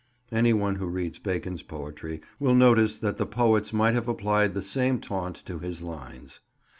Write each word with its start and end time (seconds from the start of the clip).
Any 0.31 0.51
one 0.51 0.77
who 0.77 0.87
reads 0.87 1.19
Bacon's 1.19 1.61
poetry 1.61 2.21
will 2.39 2.55
notice 2.55 2.97
that 2.97 3.19
the 3.19 3.25
poets 3.27 3.71
might 3.71 3.93
have 3.93 4.07
applied 4.07 4.55
the 4.55 4.63
same 4.63 4.99
taunt 4.99 5.35
to 5.45 5.59
his 5.59 5.83
lines. 5.83 6.39